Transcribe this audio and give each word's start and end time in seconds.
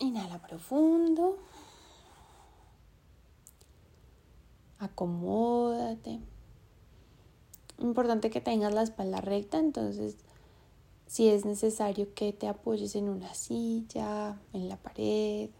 Inhala 0.00 0.38
profundo. 0.40 1.38
Acomódate. 4.78 6.20
Importante 7.78 8.30
que 8.30 8.40
tengas 8.40 8.72
la 8.74 8.82
espalda 8.82 9.20
recta, 9.20 9.58
entonces 9.58 10.16
si 11.06 11.28
es 11.28 11.44
necesario 11.44 12.14
que 12.14 12.32
te 12.32 12.46
apoyes 12.46 12.94
en 12.94 13.08
una 13.08 13.34
silla, 13.34 14.38
en 14.52 14.68
la 14.68 14.76
pared. 14.76 15.50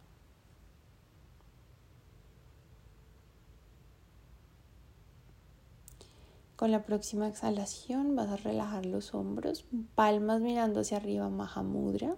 Con 6.55 6.71
la 6.71 6.85
próxima 6.85 7.27
exhalación 7.29 8.15
vas 8.15 8.29
a 8.29 8.37
relajar 8.37 8.87
los 8.87 9.15
hombros, 9.15 9.65
palmas 9.95 10.41
mirando 10.41 10.81
hacia 10.81 10.99
arriba, 10.99 11.29
Mahamudra 11.29 12.17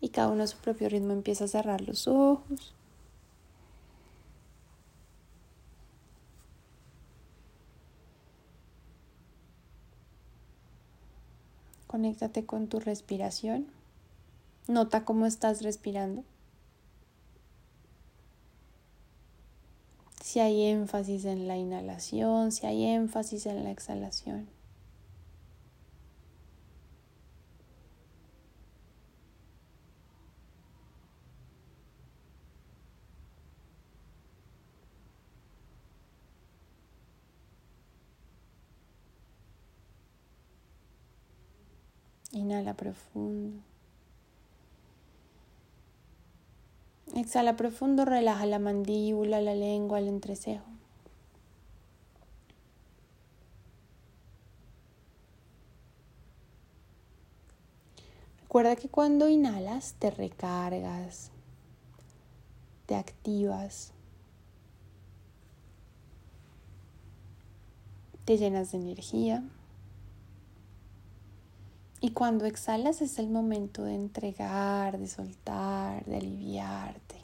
y 0.00 0.10
cada 0.10 0.28
uno 0.28 0.42
a 0.42 0.46
su 0.46 0.58
propio 0.58 0.88
ritmo 0.88 1.12
empieza 1.12 1.44
a 1.44 1.48
cerrar 1.48 1.80
los 1.80 2.08
ojos. 2.08 2.74
Conéctate 11.86 12.44
con 12.44 12.66
tu 12.66 12.80
respiración. 12.80 13.68
Nota 14.66 15.04
cómo 15.04 15.26
estás 15.26 15.62
respirando. 15.62 16.24
Si 20.20 20.40
hay 20.40 20.64
énfasis 20.64 21.24
en 21.26 21.46
la 21.46 21.56
inhalación, 21.56 22.50
si 22.50 22.66
hay 22.66 22.84
énfasis 22.84 23.46
en 23.46 23.62
la 23.62 23.70
exhalación. 23.70 24.53
Inhala 42.34 42.74
profundo. 42.74 43.62
Exhala 47.14 47.54
profundo, 47.56 48.04
relaja 48.04 48.44
la 48.44 48.58
mandíbula, 48.58 49.40
la 49.40 49.54
lengua, 49.54 50.00
el 50.00 50.08
entrecejo. 50.08 50.64
Recuerda 58.40 58.74
que 58.74 58.88
cuando 58.88 59.28
inhalas 59.28 59.94
te 60.00 60.10
recargas, 60.10 61.30
te 62.86 62.96
activas, 62.96 63.92
te 68.24 68.38
llenas 68.38 68.72
de 68.72 68.78
energía. 68.78 69.44
Y 72.04 72.10
cuando 72.10 72.44
exhalas 72.44 73.00
es 73.00 73.18
el 73.18 73.30
momento 73.30 73.82
de 73.82 73.94
entregar, 73.94 74.98
de 74.98 75.08
soltar, 75.08 76.04
de 76.04 76.18
aliviarte. 76.18 77.14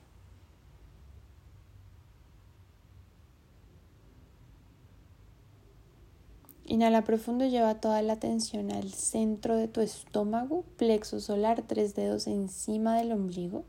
Inhala 6.65 7.05
profundo, 7.05 7.45
lleva 7.45 7.75
toda 7.75 8.01
la 8.01 8.15
atención 8.15 8.73
al 8.73 8.95
centro 8.95 9.59
de 9.59 9.69
tu 9.69 9.83
estómago, 9.83 10.65
plexo 10.79 11.21
solar, 11.21 11.63
tres 11.67 11.95
dedos 11.95 12.27
encima 12.27 12.97
del 12.97 13.13
ombligo. 13.13 13.67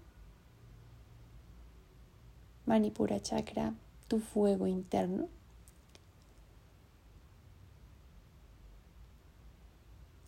Manipura 2.66 3.22
chakra, 3.22 3.74
tu 4.08 4.20
fuego 4.20 4.66
interno. 4.66 5.28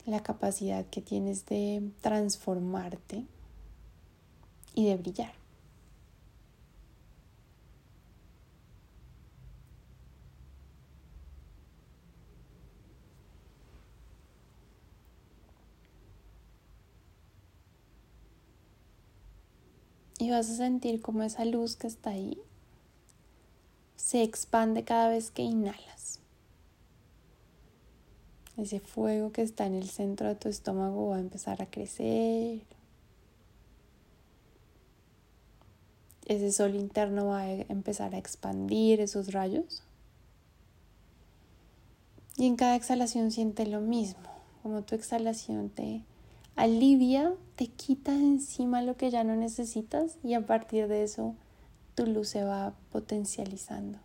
La 0.05 0.21
capacidad 0.21 0.85
que 0.85 1.01
tienes 1.01 1.45
de 1.45 1.81
transformarte 2.01 3.25
y 4.75 4.85
de 4.85 4.97
brillar. 4.97 5.33
Y 20.19 20.31
vas 20.31 20.49
a 20.49 20.55
sentir 20.55 21.01
como 21.01 21.23
esa 21.23 21.43
luz 21.43 21.75
que 21.75 21.87
está 21.87 22.11
ahí 22.11 22.37
se 24.03 24.21
expande 24.21 24.83
cada 24.83 25.07
vez 25.07 25.31
que 25.31 25.41
inhalas. 25.41 26.02
Ese 28.57 28.79
fuego 28.79 29.31
que 29.31 29.41
está 29.41 29.65
en 29.65 29.73
el 29.73 29.89
centro 29.89 30.27
de 30.27 30.35
tu 30.35 30.47
estómago 30.47 31.09
va 31.09 31.17
a 31.17 31.21
empezar 31.21 31.61
a 31.61 31.65
crecer. 31.65 32.61
Ese 36.25 36.51
sol 36.51 36.75
interno 36.75 37.27
va 37.27 37.39
a 37.39 37.51
empezar 37.51 38.13
a 38.13 38.17
expandir 38.17 39.01
esos 39.01 39.33
rayos. 39.33 39.83
Y 42.37 42.47
en 42.47 42.55
cada 42.55 42.75
exhalación 42.75 43.31
siente 43.31 43.65
lo 43.65 43.81
mismo, 43.81 44.29
como 44.61 44.81
tu 44.81 44.95
exhalación 44.95 45.69
te 45.69 46.01
alivia, 46.55 47.33
te 47.55 47.67
quita 47.67 48.13
encima 48.13 48.81
lo 48.81 48.97
que 48.97 49.11
ya 49.11 49.23
no 49.23 49.35
necesitas 49.35 50.17
y 50.23 50.33
a 50.33 50.45
partir 50.45 50.87
de 50.87 51.03
eso 51.03 51.35
tu 51.95 52.07
luz 52.07 52.29
se 52.29 52.43
va 52.43 52.73
potencializando. 52.91 53.99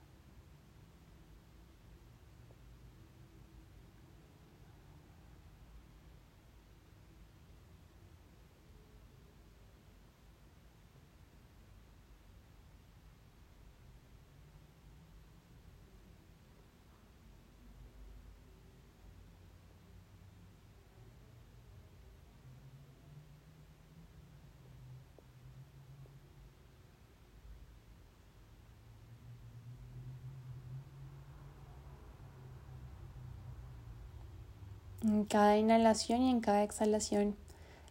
En 35.08 35.24
cada 35.24 35.56
inhalación 35.56 36.20
y 36.20 36.30
en 36.30 36.40
cada 36.40 36.62
exhalación 36.62 37.34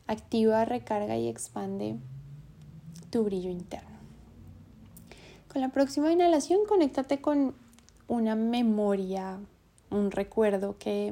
activa, 0.05 0.66
recarga 0.66 1.17
y 1.17 1.28
expande 1.28 1.95
tu 3.09 3.23
brillo 3.23 3.50
interno. 3.50 3.97
Con 5.51 5.61
la 5.61 5.69
próxima 5.69 6.11
inhalación, 6.11 6.59
conéctate 6.67 7.19
con 7.19 7.56
una 8.07 8.35
memoria, 8.35 9.39
un 9.89 10.11
recuerdo 10.11 10.77
que 10.77 11.11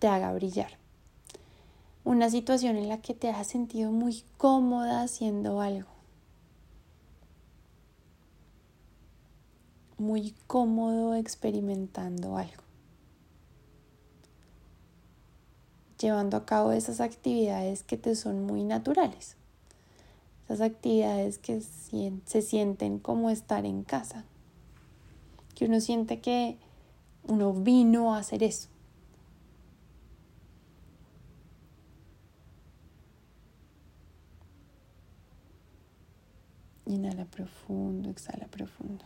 te 0.00 0.06
haga 0.06 0.34
brillar. 0.34 0.76
Una 2.04 2.28
situación 2.28 2.76
en 2.76 2.90
la 2.90 3.00
que 3.00 3.14
te 3.14 3.30
has 3.30 3.46
sentido 3.46 3.90
muy 3.90 4.22
cómoda 4.36 5.00
haciendo 5.00 5.62
algo. 5.62 5.88
Muy 9.96 10.34
cómodo 10.46 11.14
experimentando 11.14 12.36
algo. 12.36 12.63
Llevando 15.98 16.36
a 16.36 16.44
cabo 16.44 16.72
esas 16.72 17.00
actividades 17.00 17.82
que 17.82 17.96
te 17.96 18.14
son 18.14 18.44
muy 18.44 18.64
naturales. 18.64 19.36
Esas 20.44 20.60
actividades 20.60 21.38
que 21.38 21.60
se 21.60 22.42
sienten 22.42 22.98
como 22.98 23.30
estar 23.30 23.64
en 23.64 23.82
casa. 23.82 24.24
Que 25.54 25.64
uno 25.66 25.80
siente 25.80 26.20
que 26.20 26.58
uno 27.26 27.52
vino 27.52 28.14
a 28.14 28.18
hacer 28.18 28.42
eso. 28.42 28.68
Inhala 36.86 37.24
profundo, 37.24 38.10
exhala 38.10 38.46
profundo. 38.48 39.04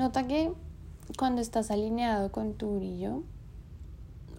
Nota 0.00 0.26
que 0.26 0.50
cuando 1.18 1.42
estás 1.42 1.70
alineado 1.70 2.32
con 2.32 2.54
tu 2.54 2.76
brillo, 2.76 3.22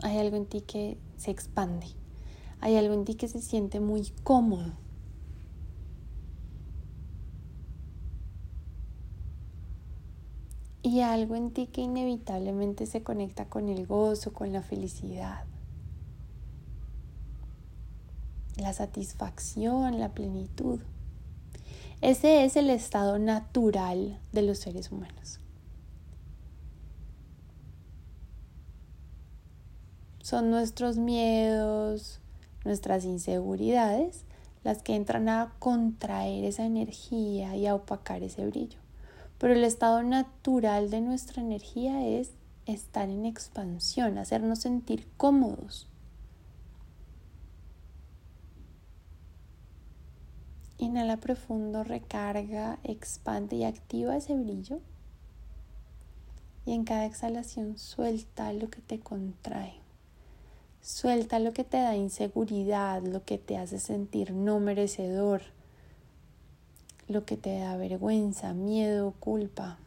hay 0.01 0.17
algo 0.17 0.35
en 0.35 0.47
ti 0.47 0.61
que 0.61 0.97
se 1.17 1.29
expande. 1.29 1.85
Hay 2.61 2.77
algo 2.77 2.95
en 2.95 3.05
ti 3.05 3.13
que 3.13 3.27
se 3.27 3.43
siente 3.43 3.79
muy 3.79 4.11
cómodo. 4.23 4.73
Y 10.81 11.01
algo 11.01 11.35
en 11.35 11.51
ti 11.51 11.67
que 11.67 11.81
inevitablemente 11.81 12.87
se 12.87 13.03
conecta 13.03 13.45
con 13.45 13.69
el 13.69 13.85
gozo, 13.85 14.33
con 14.33 14.51
la 14.51 14.63
felicidad, 14.63 15.45
la 18.57 18.73
satisfacción, 18.73 19.99
la 19.99 20.09
plenitud. 20.09 20.79
Ese 22.01 22.45
es 22.45 22.55
el 22.55 22.71
estado 22.71 23.19
natural 23.19 24.19
de 24.31 24.41
los 24.41 24.57
seres 24.57 24.91
humanos. 24.91 25.40
Son 30.23 30.51
nuestros 30.51 30.97
miedos, 30.97 32.19
nuestras 32.63 33.05
inseguridades 33.05 34.25
las 34.63 34.83
que 34.83 34.95
entran 34.95 35.27
a 35.29 35.53
contraer 35.57 36.43
esa 36.45 36.65
energía 36.65 37.55
y 37.55 37.65
a 37.65 37.73
opacar 37.73 38.21
ese 38.21 38.45
brillo. 38.45 38.79
Pero 39.39 39.53
el 39.53 39.63
estado 39.63 40.03
natural 40.03 40.91
de 40.91 41.01
nuestra 41.01 41.41
energía 41.41 42.05
es 42.05 42.31
estar 42.67 43.09
en 43.09 43.25
expansión, 43.25 44.19
hacernos 44.19 44.59
sentir 44.59 45.07
cómodos. 45.17 45.87
Inhala 50.77 51.17
profundo, 51.17 51.83
recarga, 51.83 52.79
expande 52.83 53.55
y 53.55 53.63
activa 53.63 54.17
ese 54.17 54.35
brillo. 54.35 54.79
Y 56.65 56.73
en 56.73 56.83
cada 56.83 57.05
exhalación 57.05 57.79
suelta 57.79 58.53
lo 58.53 58.69
que 58.69 58.81
te 58.81 58.99
contrae. 58.99 59.80
Suelta 60.83 61.37
lo 61.37 61.53
que 61.53 61.63
te 61.63 61.77
da 61.77 61.95
inseguridad, 61.95 63.03
lo 63.03 63.23
que 63.23 63.37
te 63.37 63.57
hace 63.57 63.79
sentir 63.79 64.31
no 64.33 64.59
merecedor, 64.59 65.43
lo 67.07 67.23
que 67.23 67.37
te 67.37 67.59
da 67.59 67.77
vergüenza, 67.77 68.53
miedo, 68.53 69.13
culpa. 69.19 69.77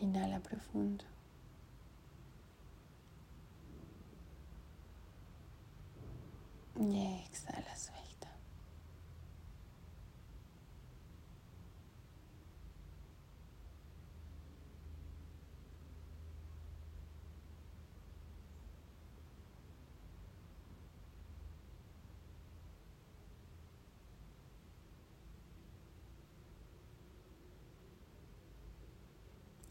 Inhala 0.00 0.38
profundo 0.38 1.04
suelta. 7.78 8.28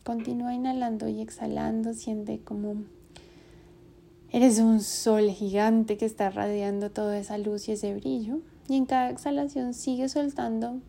Continúa 0.08 0.54
inhalando 0.54 1.10
y 1.10 1.20
exhalando, 1.20 1.94
siente 1.94 2.40
como 2.40 2.76
eres 4.32 4.58
un 4.60 4.80
sol 4.80 5.30
gigante 5.32 5.98
que 5.98 6.06
está 6.06 6.30
radiando 6.30 6.92
toda 6.92 7.20
esa 7.20 7.38
luz 7.38 7.68
y 7.68 7.74
ese 7.74 7.94
brillo. 7.94 8.40
Y 8.70 8.78
en 8.78 8.86
cada 8.86 9.10
exhalación 9.10 9.74
sigue 9.74 10.08
soltando, 10.08 10.80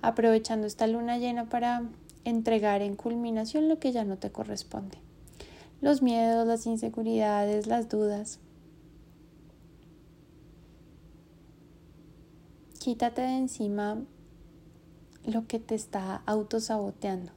aprovechando 0.00 0.66
esta 0.66 0.86
luna 0.86 1.18
llena 1.18 1.50
para 1.50 1.82
entregar 2.24 2.80
en 2.80 2.96
culminación 2.96 3.68
lo 3.68 3.78
que 3.78 3.92
ya 3.92 4.04
no 4.04 4.16
te 4.16 4.32
corresponde. 4.32 4.96
Los 5.82 6.00
miedos, 6.00 6.46
las 6.46 6.64
inseguridades, 6.64 7.66
las 7.66 7.90
dudas. 7.90 8.40
Quítate 12.78 13.20
de 13.20 13.36
encima 13.36 13.98
lo 15.26 15.46
que 15.46 15.58
te 15.58 15.74
está 15.74 16.22
autosaboteando. 16.24 17.32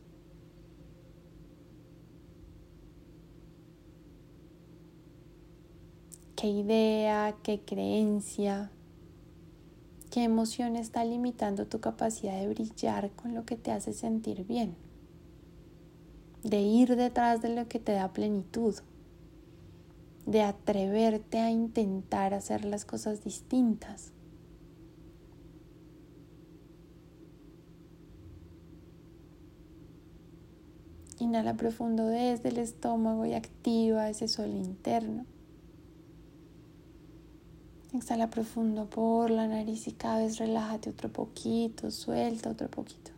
Qué 6.35 6.47
idea, 6.47 7.35
qué 7.43 7.61
creencia, 7.61 8.69
qué 10.11 10.23
emoción 10.23 10.75
está 10.75 11.05
limitando 11.05 11.65
tu 11.65 11.79
capacidad 11.79 12.39
de 12.39 12.49
brillar 12.49 13.11
con 13.11 13.33
lo 13.33 13.45
que 13.45 13.55
te 13.55 13.71
hace 13.71 13.93
sentir 13.93 14.45
bien, 14.45 14.75
de 16.43 16.61
ir 16.61 16.95
detrás 16.95 17.41
de 17.41 17.49
lo 17.49 17.67
que 17.67 17.79
te 17.79 17.93
da 17.93 18.11
plenitud, 18.11 18.75
de 20.25 20.41
atreverte 20.41 21.39
a 21.39 21.51
intentar 21.51 22.33
hacer 22.33 22.65
las 22.65 22.83
cosas 22.83 23.23
distintas. 23.23 24.11
Inhala 31.19 31.55
profundo 31.55 32.07
desde 32.07 32.49
el 32.49 32.57
estómago 32.57 33.25
y 33.25 33.33
activa 33.33 34.09
ese 34.09 34.27
sol 34.27 34.49
interno. 34.49 35.25
Exhala 37.95 38.29
profundo 38.29 38.89
por 38.89 39.29
la 39.29 39.47
nariz 39.47 39.87
y 39.87 39.93
cada 39.93 40.19
vez 40.19 40.37
relájate 40.37 40.89
otro 40.89 41.07
poquito, 41.07 41.91
suelta 41.91 42.49
otro 42.49 42.69
poquito. 42.69 43.14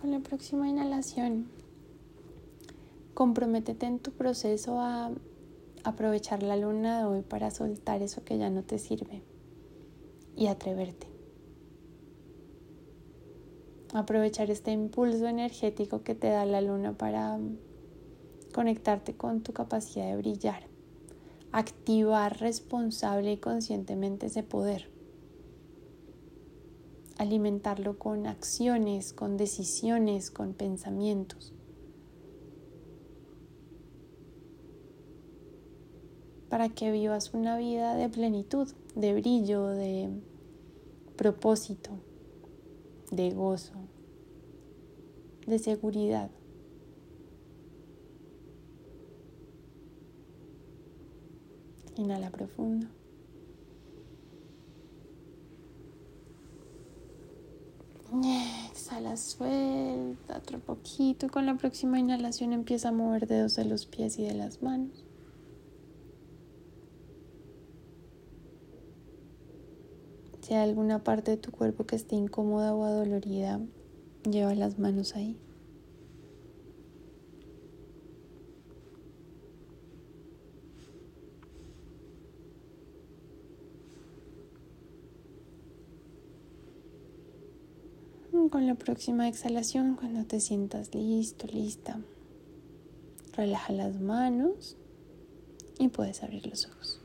Con 0.00 0.12
la 0.12 0.20
próxima 0.20 0.66
inhalación, 0.66 1.50
comprométete 3.12 3.84
en 3.84 3.98
tu 3.98 4.12
proceso 4.12 4.80
a 4.80 5.10
aprovechar 5.84 6.42
la 6.42 6.56
luna 6.56 7.00
de 7.00 7.04
hoy 7.04 7.20
para 7.20 7.50
soltar 7.50 8.00
eso 8.00 8.24
que 8.24 8.38
ya 8.38 8.48
no 8.48 8.62
te 8.62 8.78
sirve 8.78 9.22
y 10.36 10.46
atreverte. 10.46 11.06
Aprovechar 13.92 14.50
este 14.50 14.72
impulso 14.72 15.26
energético 15.26 16.02
que 16.02 16.14
te 16.14 16.28
da 16.28 16.46
la 16.46 16.62
luna 16.62 16.94
para 16.96 17.38
conectarte 18.54 19.18
con 19.18 19.42
tu 19.42 19.52
capacidad 19.52 20.06
de 20.06 20.16
brillar, 20.16 20.62
activar 21.52 22.40
responsable 22.40 23.32
y 23.32 23.36
conscientemente 23.36 24.26
ese 24.26 24.44
poder, 24.44 24.88
alimentarlo 27.20 27.98
con 27.98 28.26
acciones, 28.26 29.12
con 29.12 29.36
decisiones, 29.36 30.30
con 30.30 30.54
pensamientos. 30.54 31.52
para 36.48 36.68
que 36.68 36.90
vivas 36.90 37.32
una 37.32 37.56
vida 37.56 37.94
de 37.94 38.08
plenitud, 38.08 38.68
de 38.96 39.14
brillo, 39.14 39.68
de 39.68 40.10
propósito, 41.16 41.90
de 43.12 43.30
gozo, 43.30 43.74
de 45.46 45.60
seguridad. 45.60 46.28
Inhala 51.96 52.30
profundo. 52.30 52.88
Exhala, 58.90 59.16
suelta 59.16 60.38
otro 60.38 60.58
poquito. 60.58 61.28
Con 61.28 61.46
la 61.46 61.54
próxima 61.54 62.00
inhalación 62.00 62.52
empieza 62.52 62.88
a 62.88 62.92
mover 62.92 63.28
dedos 63.28 63.54
de 63.54 63.64
los 63.64 63.86
pies 63.86 64.18
y 64.18 64.24
de 64.24 64.34
las 64.34 64.62
manos. 64.62 65.04
Si 70.40 70.54
hay 70.54 70.68
alguna 70.68 71.04
parte 71.04 71.30
de 71.30 71.36
tu 71.36 71.52
cuerpo 71.52 71.86
que 71.86 71.94
esté 71.94 72.16
incómoda 72.16 72.74
o 72.74 72.82
adolorida, 72.82 73.60
lleva 74.28 74.56
las 74.56 74.80
manos 74.80 75.14
ahí. 75.14 75.38
Con 88.50 88.66
la 88.66 88.74
próxima 88.74 89.28
exhalación, 89.28 89.94
cuando 89.94 90.24
te 90.24 90.40
sientas 90.40 90.92
listo, 90.92 91.46
lista, 91.46 92.00
relaja 93.32 93.72
las 93.72 94.00
manos 94.00 94.76
y 95.78 95.86
puedes 95.88 96.24
abrir 96.24 96.48
los 96.48 96.66
ojos. 96.66 97.00